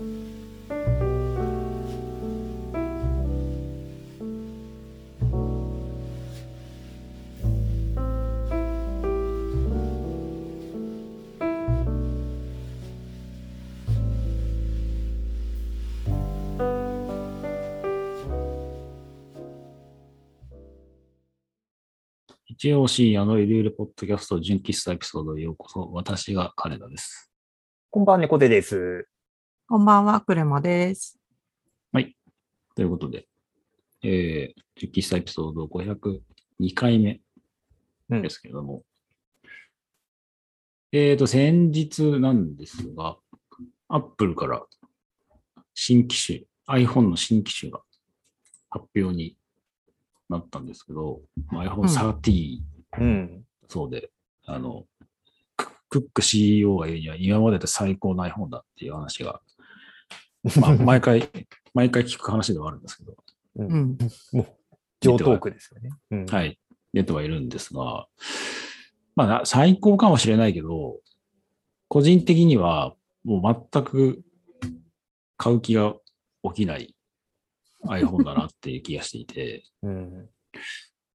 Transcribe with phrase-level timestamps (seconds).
[0.00, 0.06] 一
[22.72, 25.90] 応深夜のゆるゆるポッドキャスト純喫茶エピソードへようこそ。
[25.92, 27.30] 私が金田です。
[27.90, 29.06] こんばんは、猫手です。
[29.70, 31.16] こんばんは、クレマです。
[32.74, 33.28] ということで、
[34.02, 37.20] えー、純喫茶エピソード502回目
[38.08, 38.82] うんですけれども、
[40.90, 43.16] えーと、先日なんですが、
[43.86, 44.60] アップルから
[45.72, 47.80] 新機種、iPhone の新機種が
[48.70, 49.36] 発表に
[50.28, 52.58] なったんですけど、まあ iPhone 13、
[52.98, 53.44] うん。
[53.68, 54.10] そうで、
[54.46, 54.84] あの、
[55.56, 59.40] ククック CEO が言うには今までで最高の iPhone だっていう話が、
[60.60, 61.28] まあ、毎回、
[61.74, 63.12] 毎回聞く話ではあるんですけど、
[63.56, 63.64] う。
[63.64, 63.98] うんん。
[64.32, 64.46] もう、
[65.00, 65.90] 上トークですよね。
[66.10, 66.26] うん。
[66.26, 66.58] はい、
[66.92, 68.06] 出てはいるんですが、
[69.16, 70.98] まあな、最高かもしれないけど、
[71.88, 74.22] 個人的にはもう全く
[75.36, 75.94] 買う気が
[76.44, 76.94] 起きない
[77.86, 80.28] iPhone だなっていう気がしていて、 うん。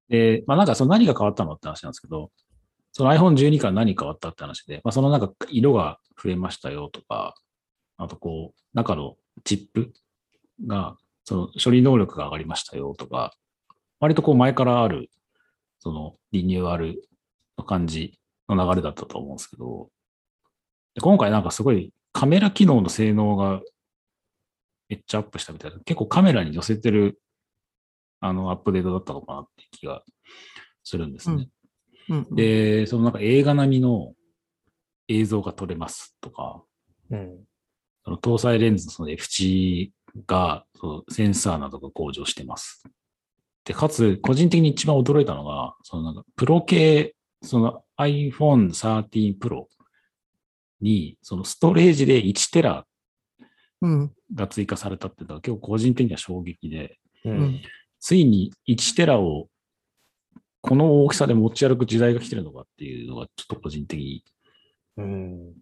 [0.09, 2.31] で、まあなんかその何が変わったのって話なんですけど、
[2.91, 7.35] その iPhone12 から何変わったって話で、まあそのなんか色が増えましたよとか、
[7.97, 9.93] あとこう、中のチップ
[10.67, 13.33] が、その処理能力が上がりましたよとか、
[13.99, 15.09] 割とこう前からある、
[15.79, 17.07] そのリニューアル
[17.57, 19.89] の感じの流れだったと思うんですけど、
[20.93, 23.61] で今回なんかすごいカメラ機能の性能が
[24.87, 27.19] めっちゃアップしたみたいな、結構カメラに寄せてる
[28.19, 30.03] あのアップデートだったのかなって気が
[30.83, 31.49] するんですね。
[32.09, 34.13] うん、で、そのなんか映画並みの
[35.07, 36.63] 映像が撮れますとか、
[37.09, 37.43] うん。
[38.05, 39.91] その搭載レンズのその FC
[40.27, 42.83] がそのセンサーなどが向上してます。
[43.65, 49.65] で、かつ、個人的に一番驚いたのが、そのなんかプロ系、その iPhone 13 Pro
[50.81, 52.85] に、そのストレージで1テラ
[53.81, 54.11] うん。
[54.33, 57.61] が追加されたっていうのは結構個人的には衝撃で、ううんん。
[57.99, 59.49] ついに1テラを
[60.61, 64.23] この大きさで持ち歩く時代が来てるのかっていうのがちょっと個人的に、
[64.97, 65.53] うん。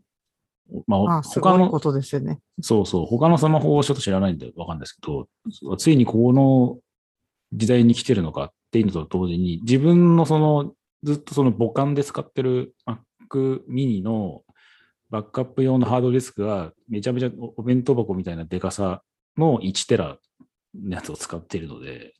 [0.87, 2.39] まあ、まあ、す他のことですよね。
[2.61, 5.27] そうそう、他のスマホをちょっと知らないんでわかんないですけど、
[5.77, 6.79] ついにこの
[7.51, 10.73] 時代に来てるのかっていうのと同時に、自分のその、
[11.03, 14.41] ずっとその母艦で使ってる Mac mini の
[15.09, 19.03] バックアップ用のハードディスクがめちゃめちゃおお弁当箱みたいなデカさ
[19.37, 20.17] の1テラ
[20.75, 22.13] のやつを使っているので、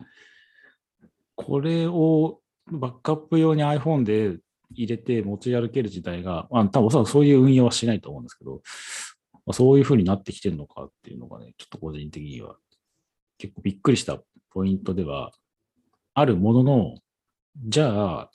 [1.35, 2.39] これを
[2.71, 4.37] バックアップ用に iPhone で
[4.75, 8.61] 入れて持ち歩ける時代が、まあ、多分おそらくそういう運用はしないと思うんですけど、
[9.45, 12.55] まあ、そういう風になってきてるのかっていうのがね、ちょっと個人的には
[13.37, 14.19] 結構びっくりした
[14.51, 15.31] ポイントでは
[16.13, 16.95] あるものの、
[17.65, 18.31] じゃあ、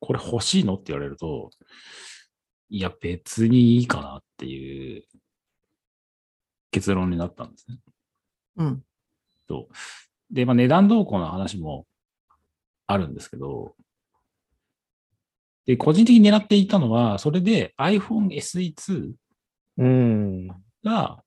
[0.00, 1.50] これ欲しいのって言われると、
[2.68, 5.04] いや、別にいいかなっていう
[6.70, 7.78] 結論になったんですね。
[8.56, 8.82] うん。
[9.48, 10.34] そう。
[10.34, 11.86] で、まあ値段動向の話も
[12.86, 13.74] あるんですけど、
[15.66, 19.12] で、個人的に狙っていたのは、それで iPhone SE2
[19.78, 20.48] うん。
[20.84, 21.22] が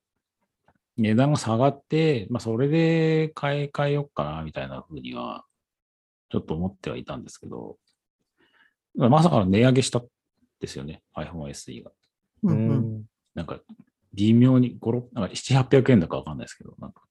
[1.00, 5.46] 値段が下がって、まあ、それで買い替えようかな、みたいな風には、
[6.30, 7.78] ちょっと思ってはいたんですけど、
[8.96, 10.08] まさかの値上げしたん
[10.60, 11.92] ですよね、iPhone SE が。
[12.44, 12.52] う。
[12.52, 13.00] うんうん。
[13.00, 13.04] ん。
[13.34, 13.60] なんか、
[14.14, 17.02] 微妙に、5、6なんか7、800円だかわかんないですけど、なんか、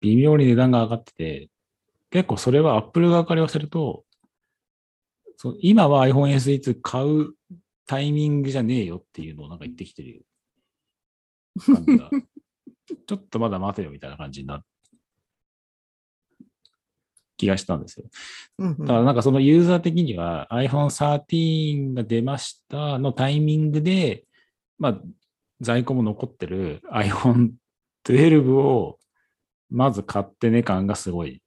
[0.00, 1.50] 微妙に値段が上がってて、
[2.10, 4.04] 結構それは Apple 側から言わせると、
[5.42, 7.32] そう今は iPhone SE2 買う
[7.86, 10.26] タイミングじゃねえよっていうのをなんか言ってきてる
[11.64, 12.10] 感じが、
[13.06, 14.62] ちょっとまだ待てよみたいな感じにな
[17.38, 18.10] 気がしたんですよ。
[18.58, 18.78] うん。
[18.80, 24.26] だからなんかそのユーザー的には iPhone 13が出ましたのタイミングで、
[24.76, 25.02] まあ
[25.62, 27.52] 在庫も残ってる iPhone
[28.04, 28.98] 12を
[29.70, 31.42] まず買ってね感がすごい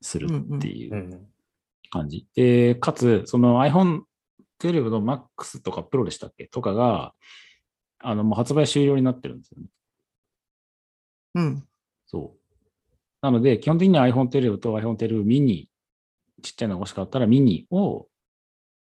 [0.00, 0.26] する
[0.56, 1.29] っていううん
[1.90, 2.26] 感じ。
[2.34, 4.02] で、かつその iPhone
[4.60, 6.46] 12の Max とか Pro でしたっけ？
[6.46, 7.12] とかが、
[7.98, 9.68] あのもう発売終了になってるんですよね。
[11.34, 11.64] うん。
[12.06, 12.40] そう。
[13.22, 15.66] なので、基本的には iPhone 12と iPhone 12 mini、
[16.42, 18.08] ちっちゃいのが欲しかったらミニを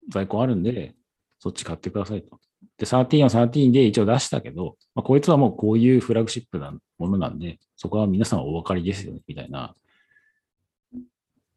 [0.09, 0.95] 在庫あるんで、
[1.39, 2.39] そっち買ってくださいと。
[2.77, 9.75] で、13は13で一応出したけど、まあ、こいつはもうこういうフラグシップなものなんで、そこは皆さんお分かりですよね、みたいな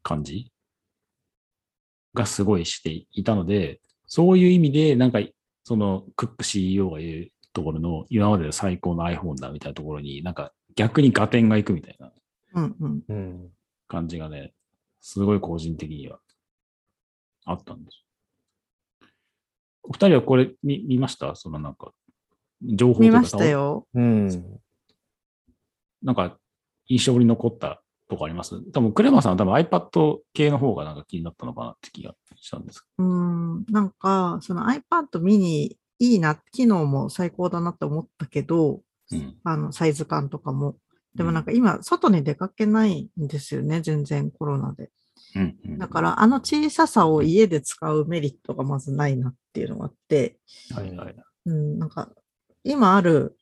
[0.01, 0.52] 感じ
[2.13, 5.19] がすごいしていたので、そういう意味で、なんか、
[5.63, 12.11] そのクック CEO が言う、ところの今までで最高の iPhone だみたいなところになんか逆に合点がいくみたいな。
[13.87, 14.55] 感じがね、
[15.01, 16.17] すごい個人的には
[17.45, 18.03] あったんです。
[19.83, 21.35] お二人はこれ見見ました？
[21.35, 21.91] そのなんか、
[22.63, 23.45] 情報とか見ました。
[23.45, 23.87] よ。
[23.93, 24.59] うん。
[26.01, 26.39] なんか、
[26.87, 27.82] 印象に残った
[28.13, 28.61] とこあります？
[28.71, 33.65] 多分、クレマさんは多分 iPad 系の方がなんか気になったのかなって気がしたんですうん。
[33.69, 39.23] なんか、その iPad mini いいな、機能も最高だなって思ったけど、けど。
[39.23, 39.35] うん。
[39.43, 40.77] あの、サイズ感とかも。
[41.15, 44.89] でもなんか今、外に出かけないんですよね、全然コロナで。
[45.35, 45.77] うん、うん。
[45.77, 50.39] だから、あの小ささを家で使うメリットがまずないなっていうのがあって、
[50.73, 51.15] はいはい。
[51.45, 52.09] うん、なんか、
[52.63, 53.37] 今ある、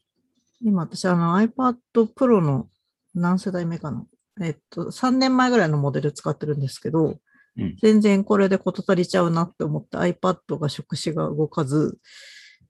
[0.64, 1.78] 今私あの iPad
[2.14, 2.68] Pro の
[3.16, 4.06] 何世代目かな
[4.40, 11.98] えっと、3年前ぐらいのモデル使ってるんですけど、うん全然これで事足りちゃうなって思って iPad が触手が動かず、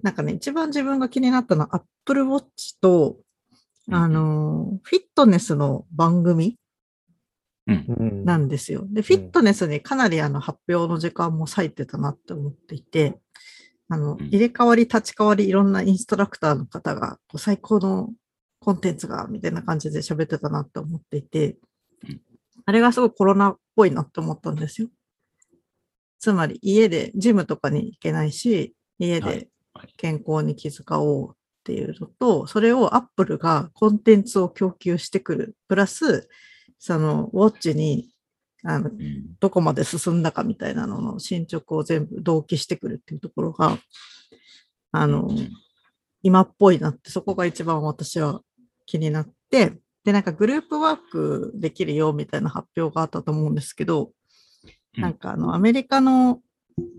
[0.01, 3.17] なんかね、一番自分が気になったのは Apple Watch と、
[3.91, 6.57] あの、フィットネスの番組
[7.67, 7.85] うん。
[7.87, 8.25] うん。
[8.25, 8.85] なんですよ。
[8.89, 13.19] で、フィットネスにかなりあの発表の時間も割いてたなって思っていて、
[13.87, 18.09] あの、うん入れ替わり立ち替わりいろんなインストラクターの方がこう最高の
[18.63, 21.57] コンテンツがみたいな感じで喋ってたなって思っていて
[22.07, 22.21] うん、
[22.65, 24.87] あれがすごいコロナっぽいなって思ったんですよ。
[26.19, 35.55] つまり家でジムとかに行けないし、家はいではい健康に気遣おうっていうのと、それをアップルがコンテンツを供給してくる。
[35.67, 36.27] プラス、
[36.79, 38.09] そのウォッチに
[38.63, 39.35] あのうん。
[39.39, 43.77] どこまで進んだかみたいなのの進捗を全部同期してくるっていうところが、
[44.91, 45.49] あの、うん
[46.23, 48.41] 今っぽいなって、そこが一番私は
[48.91, 54.11] 気になって、で、なんかグループワークできるよみたいな発表があったと思うんですけど、うん
[54.97, 56.41] なんかあの、アメリカの、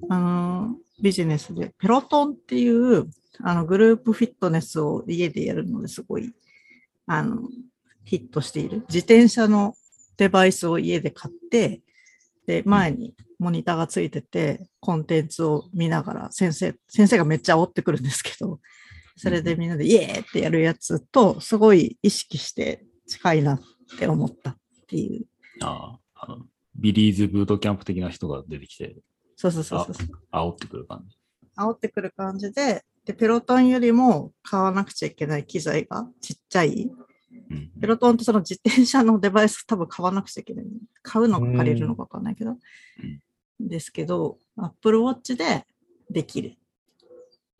[0.08, 3.10] あの、ビジネスで、ペロトンっていう、
[3.42, 6.32] あの、グループフィットネスを家でやるのですごい、
[7.06, 7.42] あの、
[8.04, 8.78] ヒットしている。
[8.88, 9.74] 自転車の
[10.16, 11.82] デバイスを家で買って、
[12.46, 18.58] で、前にモニターがついてて、コンテンツを見ながら、先生、先生がめっちゃ煽ってくるんですけど、
[19.16, 23.60] それでみんなでイエーってやるやつと、すごい意識して近いなっ
[23.98, 24.56] て思ったっ
[24.88, 25.26] ていう。
[25.60, 28.96] ああ、あの、ビリーズブートキャンプ的な人が出てきて、
[29.36, 30.06] そうそうそうそう。
[30.32, 31.16] 煽ってくる感じ。
[31.56, 36.90] 煽ってくる感じで、で、ペロトンよりも買わなくちゃいけない機材がちっちゃい。
[37.50, 40.66] うんペロトンってその自転車のデバイス多分買わなくちゃいけない。
[41.02, 42.56] 買うのか借りるのかわかんないけど。
[43.58, 45.66] ですけど、Apple Watch で
[46.10, 46.56] できる。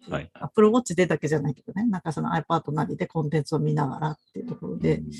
[0.09, 0.31] はい。
[0.35, 1.87] Apple Watch でだけじゃないけどね。
[1.87, 5.11] なんかその iPad なりでコンテンツを見ながらっていうところで、うん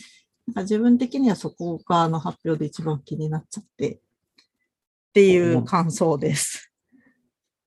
[0.47, 3.99] なんか自分的にはそこがあの発表で一番気になっちゃって、っ
[5.13, 6.73] ていう感想です。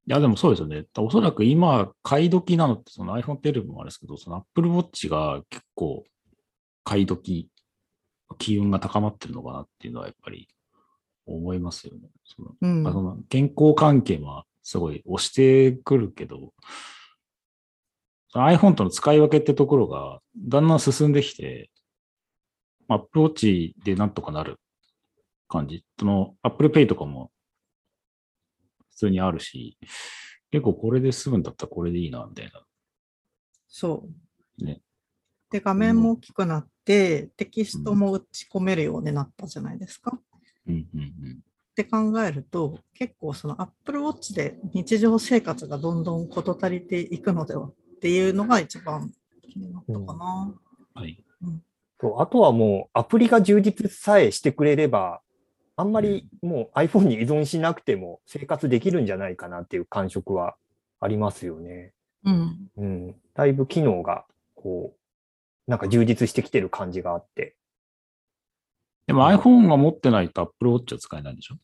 [0.07, 0.85] いや、でもそうですよね。
[0.97, 6.03] おそらく今、買い時なのって、その iPhone 12もあれですけど、その Apple Watch が結構
[6.83, 7.49] 買い時、
[8.37, 10.47] 機運が高まってるのかなっていうのはやっぱり
[11.25, 12.09] 思いますよね。
[12.25, 16.53] そのうんまあその健康関係はすごい押してくるけど、
[18.39, 21.69] iPhone との使い分けってところがだんだん進んできて、
[22.87, 24.59] まあ Apple Watch でなんとかなる
[25.47, 25.85] 感じ。
[25.99, 27.31] その Apple Pay とかも
[28.91, 29.77] 普通にあるし、
[30.51, 32.61] 結構これで済むんだったらこれでいいな、みたいな。
[33.67, 34.07] そ
[34.59, 34.63] う。
[34.63, 34.81] ね
[35.51, 40.19] で、画面も大きくなって、テキストも打ち込めるようになったじゃないですか。
[40.67, 41.39] うんうんうん。
[41.39, 47.73] って考えると、結構その Apple Watch で日常生活がどんどん事足りていくのではっ
[48.05, 50.53] ていうのが一番気になったかな。
[50.93, 51.17] はい。
[51.99, 55.21] そうあとはもうアプリが充実さえしてくれれば、
[55.75, 60.55] あんまりもう iPhone に依存しなくても生活できるんじゃないかなっていう感触は
[60.99, 61.93] ありますよね。
[62.25, 62.69] うん。
[62.77, 63.15] うん。
[63.33, 64.93] だいぶ機能が、こ
[65.67, 67.55] う、なんか充実してきてる感じがあって。
[69.07, 71.55] でも iPhone が持ってないと Apple Watch は使えないんでしょ、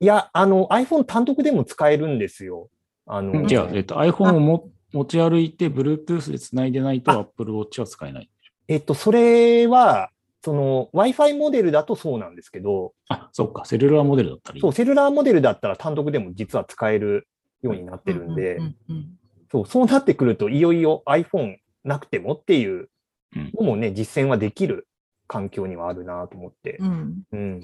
[0.00, 2.68] いや、あの iPhone 単独でも使えるんですよ。
[3.06, 8.30] あの、うん違う、えっと、iPhone をも持ち歩いて Bluetooth で繋いでないとあ Apple Watch は使えない。
[8.68, 10.10] えっと、それは、
[10.44, 14.60] その Wi-Fi モデルだとそうなんですけど、あ、そっか、セルラーモデルだったらいい。
[14.60, 17.28] そう、セルラーモデルだったら単独でも実は使える
[17.62, 19.18] ようになってるんで、うんうん
[19.50, 22.88] そう、そうなってくると、いよいよ iPhone なくてもっていう
[23.36, 24.88] うんのもね、実践はできる
[25.26, 26.76] 環境にはあるなと思って。
[26.80, 27.40] うんうん。
[27.40, 27.62] うん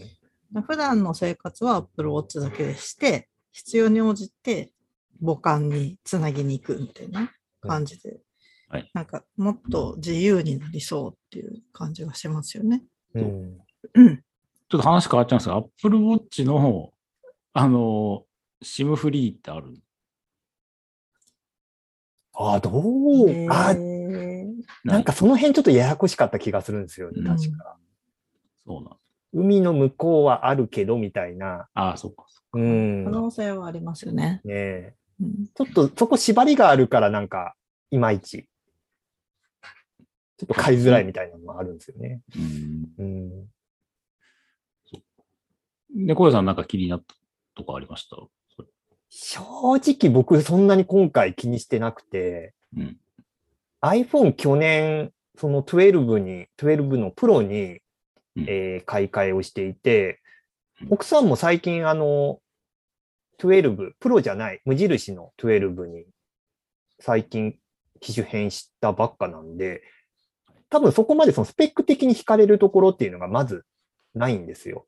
[0.67, 4.71] 普段の生活は Apple Watch だけでして、必要に応じて
[5.21, 8.21] 母艦につなぎに行くみたいな感じで、
[8.69, 12.83] はいなんかもっと自由になりそうっていう感じがしますよね。
[13.15, 13.59] うん。
[13.95, 14.17] うん。
[14.17, 16.93] ちょっと話変わっちゃうんですが、Apple Watch の、
[17.55, 18.27] あの、
[18.63, 19.75] SIM フリーってある？
[22.35, 27.79] ああ、どう、あーへーなんかその辺ちょっとややこしかった気がするんですよね、うん確か。
[28.67, 28.97] そうなん
[29.33, 31.69] 海の向こうはあるけど、みたいな。
[31.73, 32.27] ああ、そうか。
[32.29, 33.05] そううん。
[33.05, 34.43] ね可能性はありますよね。
[34.47, 37.55] えうんちょっとそこ縛りがあるから、なんか、
[37.91, 38.49] いまいち。
[40.37, 42.23] ちょっと買いづらいみたいなのもあるんですよね。
[42.33, 42.39] か
[42.99, 43.49] うん
[45.97, 46.07] うん。
[46.07, 47.15] で、小屋さんなんか気になった
[47.57, 48.17] とかありました？
[49.11, 49.41] 正
[49.77, 52.97] 直僕そんなに今回気にしてなくて、うん。
[53.81, 57.81] iPhone 去年、その12に、12のプロに、
[58.37, 60.21] うんえー買い替えをしていて
[60.83, 62.39] うん、奥さんも最近あの、
[63.41, 66.05] 12、プロじゃない、無印の12に
[67.01, 67.57] 最近
[68.01, 69.83] 機種変したばっかなんで、
[70.71, 73.65] 多分そこまでそのスペック的に惹かれるところっていうのがまず
[74.15, 74.87] ないんですよ。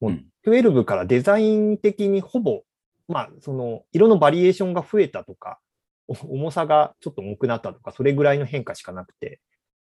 [0.00, 2.62] もううん12からデザイン的にほぼ、
[3.08, 5.60] まあ、その色のバリエーションが増えたとか、
[6.08, 9.40] お重さがちょっと重くなったとか、それぐらいの変化しかなくて、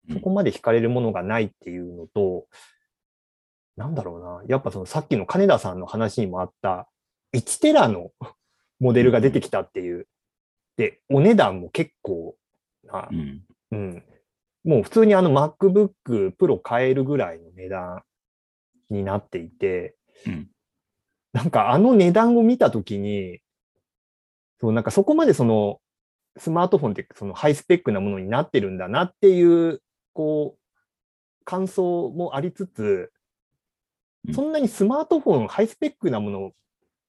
[0.09, 2.47] うんそこまで惹かれるものがないっていうのと、
[3.77, 6.89] なんだろうな、やっぱそのさっきの金田さんの話にもあった、
[7.33, 8.11] 1テラの
[8.79, 10.07] モデルが出てきたっていう、
[10.77, 12.35] で、お値段も結構
[12.85, 13.43] なう、ん。
[13.71, 14.03] うん。
[14.63, 18.03] もう普通にあの MacBook Pro 買えるぐらいの値段
[18.89, 19.95] になっていて、
[20.25, 20.47] うん。
[21.33, 23.39] なんかあの値段を見たときに、
[24.59, 25.79] そう、なんかそこまでその
[26.37, 29.81] スマートフォンってそのハイスペックなものになってるんだなっていう、
[30.13, 33.11] こう、感想もありつつ
[34.27, 36.51] う、んそんなにスマートフォンハイスペックなもの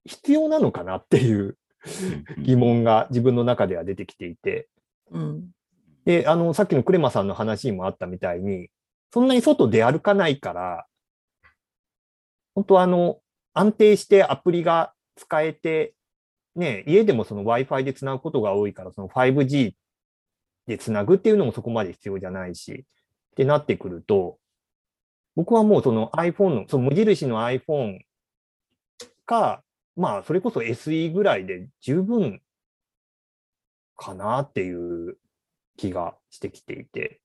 [0.04, 4.68] 必要なのかなっていううん疑問が自分の中では出てきていて、
[5.10, 5.50] うん。
[6.04, 8.68] で、あの、さっきのクレマさんの話にもあったみたいに、
[9.12, 10.86] そんなに外出歩かないから、
[12.54, 13.20] 本当あの、
[13.54, 15.94] 安定してアプリが使えて、
[16.54, 19.74] ね、家でもその Wi-Fi でつなぐことが多いから、その 5G
[20.66, 22.84] でつなぐっていうのもそこまで必要じゃないし、
[23.32, 24.38] ってなってくると、
[25.36, 28.00] 僕はもうその iPhone の、その無印の iPhone
[29.24, 29.62] か、
[30.00, 32.40] まあ、それこそ SE ぐらいで十分
[33.96, 35.18] かなっていう
[35.76, 37.20] 気がしてきていて。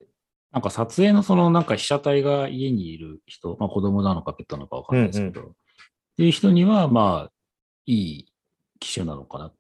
[0.52, 5.46] なんか撮影のそのなんか被写体が家にいる人、まあ子供なのかペットなのかわかんないですけど、っ
[6.16, 7.32] ていう人にはまあ
[7.86, 8.34] いい
[8.80, 9.54] 機種なのかなっ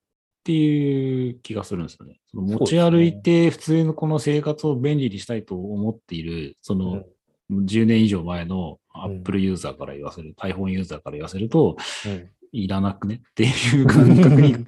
[0.45, 2.21] ていう気がするんですよね。
[2.31, 7.03] その持ち歩いて普通のこの生活を便利にしたいと思っている、その
[7.51, 12.29] 10年以上前の Apple ユーザーから言わせる、iPhone ユーザーから言わせると、うん
[12.63, 13.15] いらなくね？
[13.31, 14.65] っていう感覚に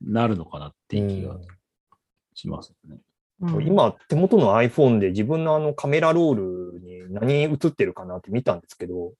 [0.00, 1.40] なるのかなっていう気が
[2.34, 3.00] しますよね。
[3.40, 9.12] うん、今、手元の iPhone で自分のあのカメラロールに何映ってるかなって見たんですけど、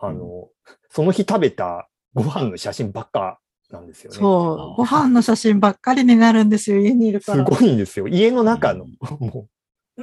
[0.00, 0.48] あの、
[0.90, 3.38] その日食べたご飯の写真ばっか
[3.70, 4.18] なんですよね。
[4.18, 7.44] そう、ご飯の写真ばっかりになるんですよ、家にいるかすら。
[7.44, 8.08] ごいんですよ。
[8.08, 8.86] 家の中の。
[9.18, 9.48] も
[9.96, 10.02] う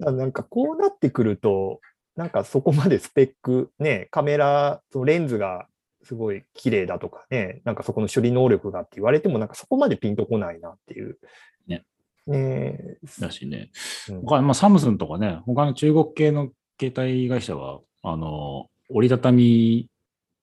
[0.00, 1.80] だなんかこうなってくると、
[2.16, 5.66] なんかそこまでスペック、ね、カメラ、そのレンズが
[6.02, 11.18] すごい綺麗だとかね、なんかそこの処理能力がって言われても、なんかそこまでピンとこないなっていう。
[11.66, 11.84] ね。
[12.26, 13.70] ねだしね。
[14.08, 19.88] うん他まあ、サムスンとかね、他の中国系の携帯会社は、あの、折りたたみ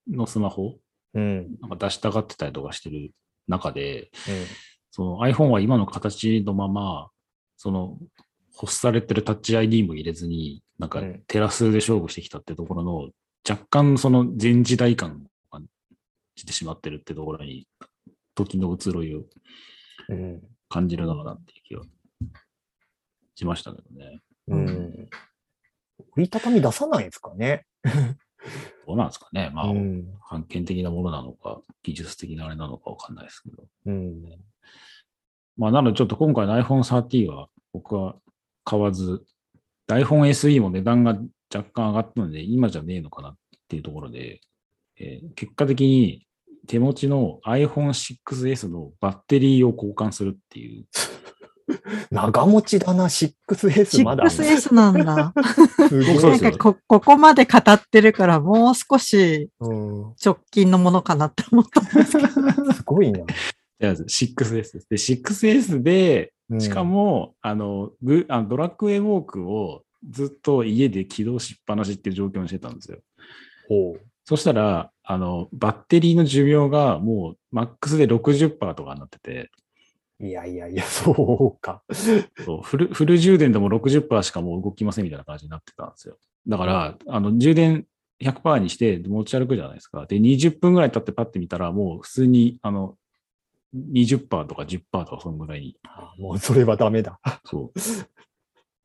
[0.10, 0.76] のスマホ、
[1.14, 1.58] うん。
[1.62, 3.12] なんか出したがってたりとかしてる
[3.48, 4.46] 中で、うん
[4.90, 7.10] その iPhone は今の形のまま、
[7.56, 8.00] その、
[8.58, 13.10] 発されてるタッチ ID も入れずに、なんかうんテラスで勝負してきたってところの、
[13.48, 15.24] 若干その前時代感
[16.38, 17.68] を感じてしまってるってところに、
[18.36, 19.24] 時の移ろいを
[20.10, 20.42] うん。
[20.70, 21.82] 感じるのかなっていう気が
[23.36, 24.22] しましたけどね。
[24.48, 25.10] うん。
[26.16, 27.66] 折りたたみ出さないんですかね。
[28.86, 29.50] どうなんですかね。
[29.54, 30.06] まあ、うん。
[30.22, 33.66] 判権的なものなのか、技術的なあれなのかわかんないですけど。
[33.86, 34.24] うん。
[35.58, 38.16] まあ、なのでちょっと今回の iPhone 13は僕は
[38.64, 39.26] 買わず、
[39.90, 41.18] iPhone SE も値段が
[41.54, 43.36] 若干上がったので、今じゃねえのかなっ
[43.70, 44.42] ていうところで、
[45.00, 46.27] えー結果的に
[46.68, 50.86] 手持ちの iPhone6S のバッテリーを交換するっていう、
[52.12, 54.26] 長持ちだな、6S まだ。
[54.26, 55.34] 6S なんだ。
[55.34, 62.28] なんかこ、ここまで語ってるから、もう少しうん直近のものかなって思ったんですけど。
[62.74, 63.20] すごいな。
[63.20, 63.24] い
[63.80, 64.88] や 6S です。
[64.90, 73.00] で、6S で、うんしかも、あの、グあのドラッグウェイウォークをずっと家で起動しっぱなしっていう状況にしてたんですよ。
[73.68, 74.02] ほう。
[74.24, 79.50] そしたら、あの、バッテリーの寿命がもうマックスで60%とかになってて、
[80.20, 81.82] いやいやいや、 そうか。
[82.44, 86.18] そうフルフル充電でも60%しかもう動きませんみたいな感じになってたんですよ。
[86.46, 87.86] だから、あの、充電
[88.20, 90.06] 100%にして持ち歩くじゃないですか。
[90.08, 92.98] で、20分ぐらい経ってパッて見たら、もう普通に、あの、
[93.74, 97.20] 20%とか10%とかそのぐらいにあもうそれはダメだ。
[97.46, 97.80] そう。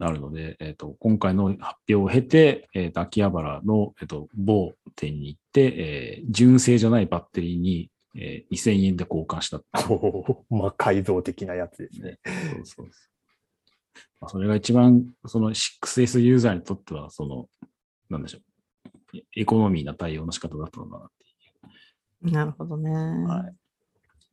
[0.02, 9.58] なるので、えっ、と、今回の発表を経て、えっ、と、秋葉原の、えっ、と、某店に行って、えー純正じゃないバッテリーに、えー2000円で交換した。
[9.88, 12.18] おーまあ、改造的なやつですね。
[12.24, 12.86] そうそうそう。
[14.20, 17.46] まあ、それが一番、その 6S ユーザーにとっては、その、
[18.10, 19.18] なんでしょう。
[19.36, 21.08] エコノミーな対応の仕方だったのかなっ
[22.22, 22.90] てなるほどね。
[22.90, 23.54] はい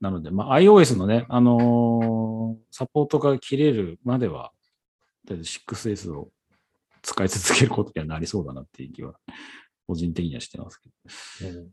[0.01, 4.53] なので、まあ、iOS のね、あのーサポートが切れるまでは、
[5.29, 6.29] とりあえず 6S を
[7.03, 9.13] 使い続けることにはなりそうだなっていう気は、
[9.88, 10.89] 個人的にはしてますけ
[11.45, 11.57] ど。
[11.57, 11.69] うん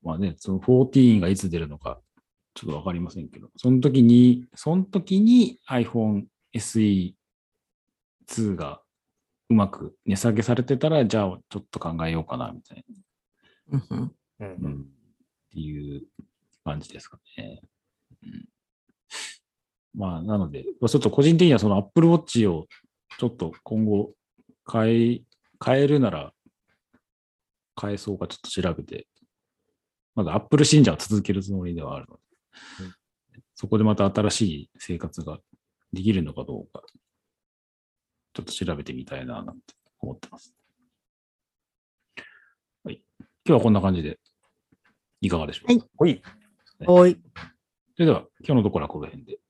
[0.00, 2.00] まあね、その14がいつ出るのか、
[2.54, 7.14] ちょっとわかりませんけど、その時に、その時に iPhone SE2
[8.54, 8.80] が
[9.48, 12.84] うまく値下げされてたら、じゃあちょっと考えようかな、みたい
[13.68, 13.82] な。
[13.90, 16.02] うんうんっていう
[16.62, 17.60] 感じですかね。
[18.22, 18.48] うん、
[19.94, 22.66] まあ、なので、ちょっと個人的にはその Apple Watch を
[23.18, 24.12] ちょっと今後
[24.70, 25.20] 変え、
[25.64, 26.32] 変えるなら
[27.80, 29.06] 変えそうかちょっと調べて、
[30.14, 32.22] まだ Apple 信者は続けるつもりではあるので、
[32.84, 32.94] うん
[33.60, 35.40] そこでまた新しい生活が
[35.92, 36.80] できるのかどうか、
[38.32, 40.54] ちょっと調べてみたいななんて思ってます。
[42.84, 43.02] はい。
[43.18, 44.20] 今日はこんな感じで
[45.20, 46.22] いかがでしょうか、はいほい。
[46.86, 47.20] おい。
[47.96, 49.40] それでは、今日のところはこの辺で。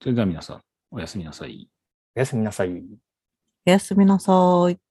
[0.00, 0.62] それでは皆さん、
[0.92, 1.68] おやすみなさい。
[2.14, 2.70] おやすみなさい。
[3.66, 4.32] おやすみなさ
[4.70, 4.87] い。